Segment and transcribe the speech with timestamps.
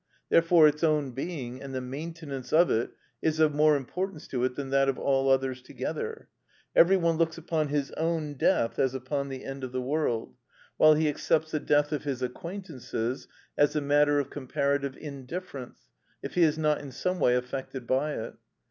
[0.31, 2.89] Therefore its own being, and the maintenance of it,
[3.21, 6.27] is of more importance to it than that of all others together.
[6.75, 10.33] Every one looks upon his own death as upon the end of the world,
[10.77, 15.81] while he accepts the death of his acquaintances as a matter of comparative indifference,
[16.23, 18.33] if he is not in some way affected by it.